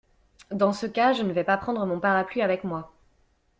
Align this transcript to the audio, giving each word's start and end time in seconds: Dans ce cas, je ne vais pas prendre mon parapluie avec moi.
Dans 0.49 0.73
ce 0.73 0.87
cas, 0.87 1.13
je 1.13 1.21
ne 1.21 1.31
vais 1.31 1.43
pas 1.43 1.57
prendre 1.57 1.85
mon 1.85 1.99
parapluie 1.99 2.41
avec 2.41 2.63
moi. 2.63 2.91